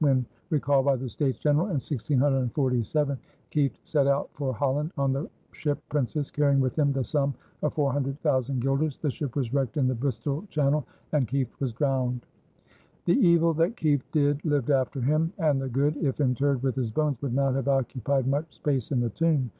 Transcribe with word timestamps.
When 0.01 0.25
recalled 0.49 0.85
by 0.85 0.95
the 0.95 1.07
States 1.07 1.37
General 1.37 1.67
in 1.67 1.73
1647, 1.73 3.19
Kieft 3.51 3.77
set 3.83 4.07
out 4.07 4.29
for 4.33 4.51
Holland 4.51 4.89
on 4.97 5.13
the 5.13 5.29
ship 5.51 5.77
Princess, 5.89 6.31
carrying 6.31 6.59
with 6.59 6.75
him 6.75 6.91
the 6.91 7.03
sum 7.03 7.35
of 7.61 7.75
four 7.75 7.93
hundred 7.93 8.19
thousand 8.21 8.61
guilders. 8.61 8.97
The 8.97 9.11
ship 9.11 9.35
was 9.35 9.53
wrecked 9.53 9.77
in 9.77 9.87
the 9.87 9.93
Bristol 9.93 10.43
channel 10.49 10.87
and 11.11 11.27
Kieft 11.27 11.59
was 11.59 11.71
drowned. 11.71 12.25
The 13.05 13.13
evil 13.13 13.53
that 13.53 13.75
Kieft 13.77 14.11
did 14.11 14.43
lived 14.43 14.71
after 14.71 15.01
him 15.01 15.33
and 15.37 15.61
the 15.61 15.69
good, 15.69 15.95
if 15.97 16.19
interred 16.19 16.63
with 16.63 16.75
his 16.77 16.89
bones, 16.89 17.21
would 17.21 17.35
not 17.35 17.53
have 17.53 17.67
occupied 17.67 18.25
much 18.25 18.55
space 18.55 18.89
in 18.91 19.01
the 19.01 19.11
tomb. 19.11 19.49